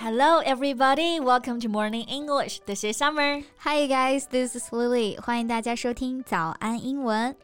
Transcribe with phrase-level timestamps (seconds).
[0.00, 1.20] Hello, everybody.
[1.20, 2.60] Welcome to Morning English.
[2.66, 3.42] This is Summer.
[3.58, 4.26] Hi, guys.
[4.26, 5.16] This is Lily.
[5.20, 7.34] 欢迎大家收听早安英文。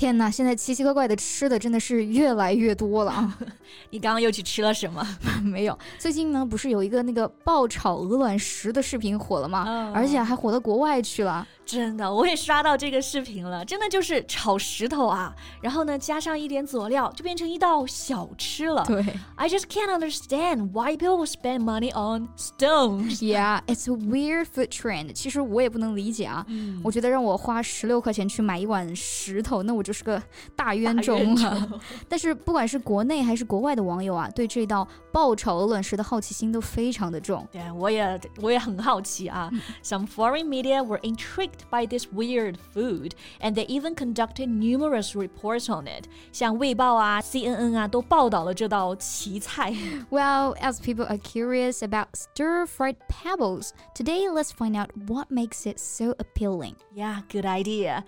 [0.00, 3.38] 天哪，现在奇奇怪怪的吃的真的是越来越多了啊！
[3.90, 5.06] 你刚刚又去吃了什么？
[5.44, 9.92] 没有，最近呢不是有一个那个爆炒鹅卵石的视频火了吗？
[9.94, 11.46] 而且还火到国外去了。
[11.66, 18.82] 真的，我也刷到这个视频了，真的就是炒石头啊，然后呢加上一点佐料，就变成一道小吃了。
[18.86, 19.04] 对
[19.36, 23.20] ，I just can't understand why people spend money on stones.
[23.22, 25.12] Yeah, it's a weird food trend.
[25.12, 26.46] 其实我也不能理解啊，
[26.82, 30.21] 我觉得让我花十六块钱去买一碗石头，那我就是个
[30.55, 31.81] 大冤种了。
[32.07, 37.47] 但是不管是国内还是国外的网友啊，对这道爆炒鹅卵石的好奇心都非常的重。
[37.51, 39.49] 对，我也我也很好奇啊。
[39.83, 45.85] Some foreign media were intrigued by this weird food, and they even conducted numerous reports on
[45.87, 46.05] it.
[46.31, 49.73] 像卫报啊、CNN 啊都报道了这道奇菜。
[50.09, 56.15] Well, as people are curious about stir-fried pebbles, today let's find out what makes it so
[56.17, 56.75] appealing.
[56.93, 58.03] Yeah, good idea.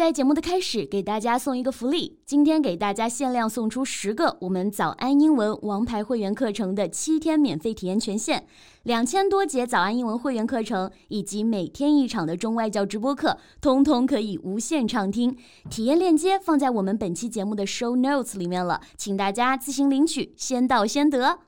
[0.00, 2.18] 在节目的开始，给大家送一个福利。
[2.24, 8.44] 今天给大家限量送出十个我们早安英文王牌会员课程的七天免费体验权限，
[8.84, 15.36] 两千多节早安英文会员课程以及每天一场的中外教直播课，通通可以无限畅听。
[15.68, 21.40] 体验链接放在我们本期节目的 show notes 里面了，请大家自行领取，先到先得。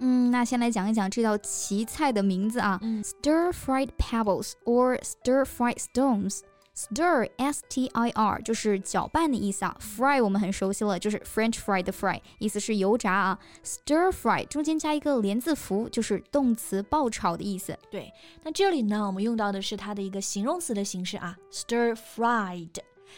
[0.00, 6.40] 嗯，那先来讲一讲这道奇菜的名字啊，stir-fried pebbles or stir-fried stones。
[6.76, 9.74] Stir, S-T-I-R，就是搅拌的意思啊。
[9.80, 13.38] Fry 我们很熟悉了，就是 French fry 的 fry，意思是油炸啊。
[13.64, 17.78] Stir fry 中间加一个连字符，就是动词爆炒的意思。
[17.90, 22.74] 对，那这里呢，我们用到的是它的一个形容词的形式啊，stir fried。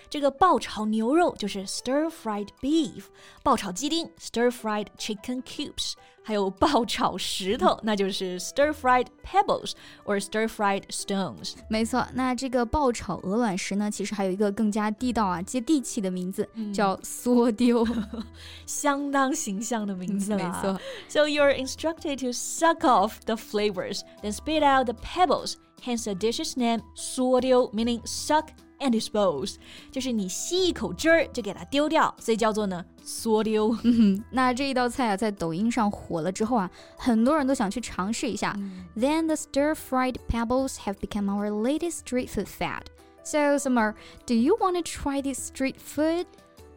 [0.09, 3.05] 这个爆炒牛肉就是 stir fried beef，
[3.43, 5.95] 爆炒鸡丁 stir fried chicken cubes，
[6.29, 9.73] 还有爆炒石头，那就是 stir fried pebbles
[10.05, 11.55] or stir fried stones。
[11.71, 17.83] 没错，那这个爆炒鹅卵石呢，其实还有一个更加地道啊、接地气的名字，嗯、叫嗍丢，
[18.67, 20.37] 相当形象的名字了。
[20.37, 20.79] 没错。
[21.09, 25.55] So you're instructed to suck off the flavors, then spit out the pebbles.
[25.83, 28.49] Hence the dish's name, 嗍丢 meaning suck
[28.80, 29.56] and dispose，
[29.92, 33.76] 就是你吸一口汁儿就给它丢掉，所以叫做呢缩丢。
[33.84, 38.54] 嗯，那这一道菜啊，在抖音上火了之后啊，很多人都想去尝试一下。
[38.96, 42.84] Then the stir-fried pebbles have become our latest street food fad.
[43.24, 46.26] So, Summer, do you want to try this street food?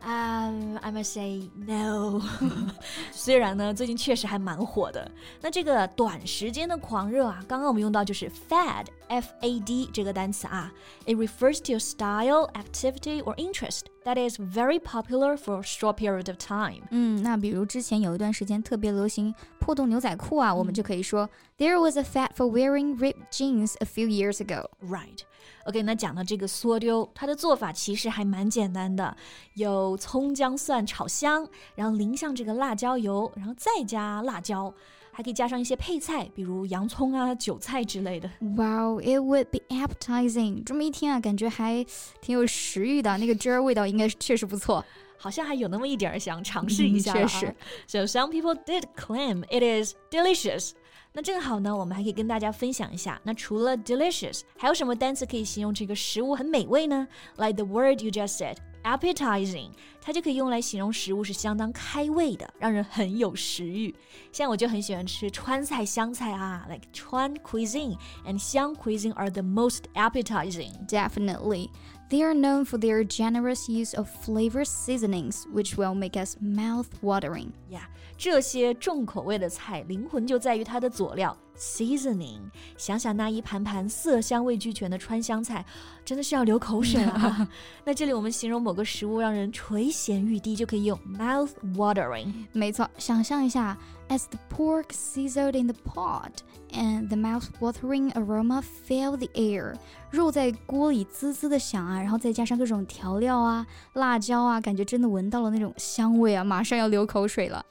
[0.02, 2.22] Um, I must say no
[3.10, 5.10] 虽然呢，最近确实还蛮火的。
[5.40, 10.71] 那这个短时间的狂热啊，刚刚我们用到就是 fad，f FAD 这个单词啊
[11.05, 16.29] ，it refers to a style, activity or interest that is very popular for a short period
[16.29, 16.87] of time。
[16.91, 24.69] 嗯，那比如之前有一段时间特别流行破洞牛仔裤啊，我们就可以说 There was a fad for wearing ripped jeans a few years ago。
[24.81, 25.19] Right。
[25.65, 29.15] OK，那讲到这个嗍丢，它的做法其实还蛮简单的，
[29.55, 34.73] 有葱姜蒜炒香，然后淋上这个辣椒油，然后再加辣椒。
[35.21, 38.27] 还可以加上一些配菜，比如洋葱啊、韭菜之类的。
[38.39, 40.63] Wow, it would be appetizing。
[40.63, 41.85] 这么一听啊，感觉还
[42.19, 44.83] 挺有食欲的，那个汁儿味道应该确实不错。
[45.19, 47.55] 好像还有那么一点儿想尝试一下、嗯、确实。
[47.85, 50.71] So some people did claim it is delicious.
[51.13, 57.07] 那正好呢，我们还可以跟大家分享一下，那除了 delicious，还有什么单词可以形容这个食物很美味呢
[57.37, 58.55] ？Like the word you just said。
[58.83, 59.69] appetizing，
[60.01, 63.95] 它就可以用来形容食物是相当开胃的，让人很有食欲。
[64.31, 70.71] 像我就很喜欢吃川菜、湘菜啊，like 川 cuisine and 湘 cuisine are the most appetizing.
[70.87, 71.69] Definitely.
[72.10, 77.48] They are known for their generous use of flavor seasonings, which will make us mouth-watering.
[77.68, 77.80] Yeah，
[78.16, 82.42] 这些重口味的菜，灵魂就在于它的佐料 seasoning。
[82.76, 85.66] 想想那一盘盘色香味俱全的川湘菜，
[86.04, 87.48] 真的是要流口水了。
[87.84, 92.32] 那这里我们形容某个食物让人垂涎欲滴，就可以用 mouth-watering。
[92.52, 93.76] 没错，想象一下
[94.10, 96.42] ，as the pork sizzled in the pot
[96.72, 99.74] and the mouth-watering aroma filled the air，
[100.10, 107.64] 肉在锅里滋滋的响啊，然后再加上各种调料啊、辣椒啊，感觉真的闻到了那种香味啊，马上要流口水了。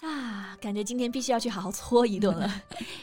[0.00, 2.50] 啊，感觉今天必须要去好好搓一顿了。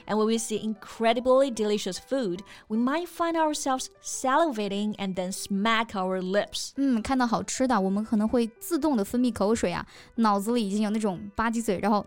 [0.08, 5.90] and when we see incredibly delicious food, we might find ourselves salivating and then smack
[5.90, 6.72] our lips.
[6.76, 9.86] 嗯，看到好吃的，我们可能会自动的分泌口水啊，
[10.16, 12.04] 脑子里已经有那种吧唧嘴，然后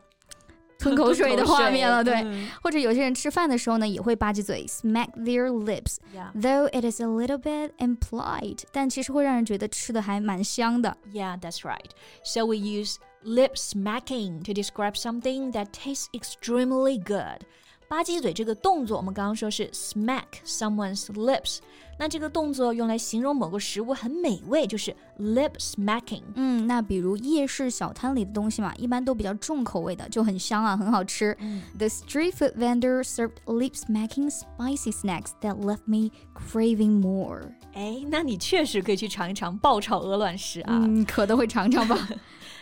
[0.79, 2.15] 吞口水的画面了，对。
[2.23, 5.97] 嗯或者有些人吃饭的时候呢，也会吧唧嘴，smack their lips。
[6.15, 6.31] Yeah.
[6.35, 10.97] Though it is a little bit impolite，但其实会让人觉得吃的还蛮香的。
[11.12, 11.91] Yeah, that's right.
[12.25, 17.47] So we use lip smacking to describe something that tastes extremely good.
[17.96, 21.60] 吧唧嘴这个动作，我们刚刚说是 smack someone's lips。
[21.98, 26.24] 那这个动作用来形容某个食物很美味，就是 lip smacking。
[26.34, 31.34] 嗯，那比如夜市小摊里的东西嘛，一般都比较重口味的，就很香啊，很好吃。
[31.78, 37.44] The street food vendor served lip-smacking spicy snacks that left me craving more。
[37.76, 40.82] 哎，那你确实可以去尝一尝爆炒鹅卵石啊。
[40.84, 41.98] 嗯，可都会尝尝吧。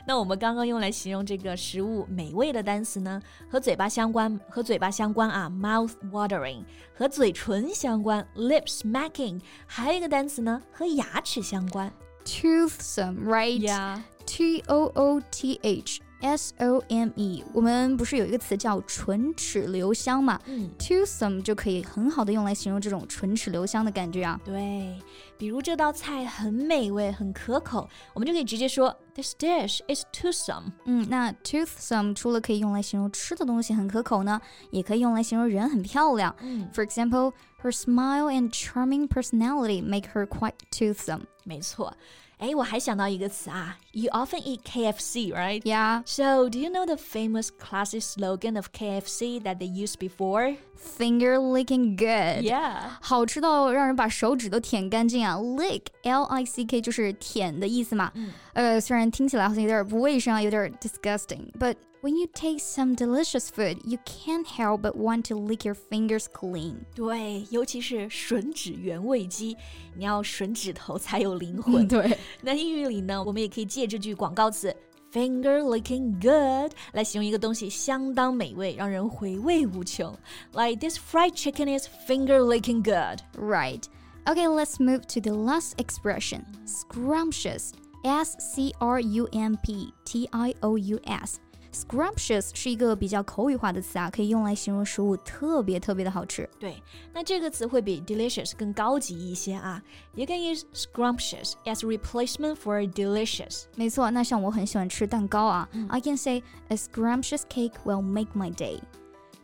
[0.06, 6.64] 那我们刚刚用来形容这个食物美味的单词呢，和嘴巴相关，和嘴巴相关啊，mouth watering，
[6.94, 11.92] 和嘴唇相关，lip smacking，还有一个单词呢，和牙齿相关
[12.26, 13.60] Toothsome, right?
[13.60, 14.02] Yeah.
[14.26, 17.44] T O O T H S O M E。
[17.54, 24.40] 我们不是有一个词叫唇齿留香嘛嗯，？Toothsome 就可以很好的用来形容这种唇齿留香的感觉啊。
[24.46, 24.98] 对，
[25.38, 30.72] 比如这道菜很美味，很可口，我们就可以直接说 This dish is toothsome。
[30.86, 34.42] 嗯，那 toothsome 除了可以用来形容吃的东西很可口呢，
[34.72, 36.34] 也可以用来形容人很漂亮。
[36.40, 41.24] 嗯，For example, her smile and charming personality make her quite toothsome.
[41.44, 41.94] 没错。
[42.43, 45.61] 哎，我还想到一个词啊，You often eat KFC, right?
[45.63, 50.57] Yeah, So, do you know the famous classic slogan of KFC that they used before?
[50.77, 52.45] finger licking good.
[52.45, 52.91] Yeah.
[53.01, 55.35] 好吃到让人把手指都舔干净啊！
[55.37, 58.13] Lick, L-I-C-K 就是舔的意思嘛。
[58.15, 65.75] 嗯呃，虽然听起来好像有点不卫生啊，有点 disgusting，but when you taste some delicious food, you can't help but want to lick your
[65.75, 66.85] fingers clean.
[66.95, 69.57] 对，尤其是吮指原味鸡，
[69.97, 71.89] 你要吮指头才有灵魂。
[71.89, 74.75] 对，那英语里呢，我们也可以借这句广告词
[75.13, 80.17] “finger licking good” 来形容一个东西相当美味，让人回味无穷。
[80.53, 83.21] Like this fried chicken is finger licking good.
[83.37, 83.83] right.
[84.27, 86.45] Okay, let's move to the last expression.
[86.67, 87.73] Scrumptious.
[88.05, 91.41] S C R U M P T I O U S.
[91.73, 96.49] Scrumptious 是一个比较口语化的词啊，可以用来形容食物特别特别的好吃。
[96.59, 99.81] 对，那这个词会比 delicious 更高级一些啊。
[100.15, 103.65] You can use scrumptious as a replacement for delicious.
[103.77, 108.81] 没错，那像我很喜欢吃蛋糕啊、i can say a scrumptious cake will make my day.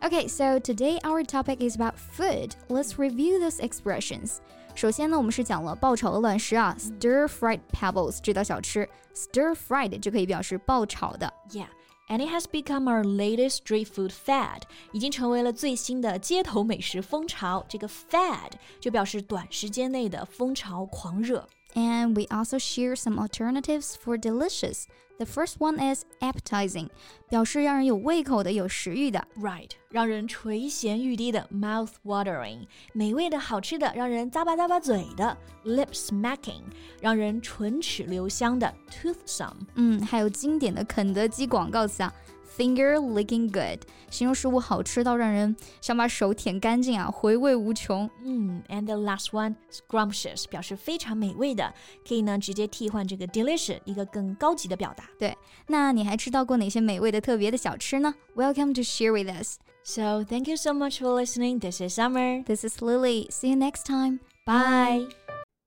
[0.01, 2.53] Okay, so today our topic is about food.
[2.69, 4.39] Let's review those expressions.
[4.75, 11.33] 首先呢，我们是讲了爆炒鹅卵石啊，stir fried pebbles 这道小吃，stir fried 就可以表示爆炒的。
[11.51, 11.67] Yeah.
[12.09, 14.63] And it has become our latest street food fad，
[14.93, 17.65] 已经成为了最新的街头美食风潮。
[17.67, 21.49] 这个 fad 就表示短时间内的风潮狂热。
[21.75, 24.85] And we also share some alternatives for delicious.
[25.17, 26.89] The first one is appetizing，
[27.29, 29.27] 表示让人有胃口的、有食欲的。
[29.41, 36.63] Right，让人垂涎欲滴的 mouth watering，美味的好吃的，让人咂巴咂巴嘴的 lip smacking，
[37.01, 39.67] 让人唇齿留香的 toothsome。
[39.75, 42.13] 嗯，还有经典的肯德基广告词啊
[42.59, 43.81] ，finger licking good，
[44.11, 48.09] 形容食物好吃到让人想把手舔干净啊，回味无穷。
[48.25, 51.73] 嗯，and the last one scrumptious 表示非常美味的，
[52.07, 55.05] 可以呢直接替换这个 delicious 一个更高级的表达。
[55.19, 55.37] 对，
[55.69, 58.15] 那你还吃到过哪些美味的特别的小吃呢？
[58.35, 59.57] Welcome to share with us.
[59.87, 61.59] So thank you so much for listening.
[61.61, 62.43] This is Summer.
[62.45, 63.29] This is Lily.
[63.31, 64.21] See you next time.
[64.47, 65.09] Bye.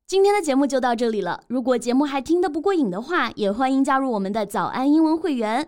[0.07, 1.44] 今天的节目就到这里了。
[1.48, 5.68] 如果节目还听得不过瘾的话，也欢迎加入我们的早安英文会员。